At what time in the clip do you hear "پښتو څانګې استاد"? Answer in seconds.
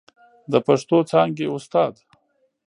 0.67-1.93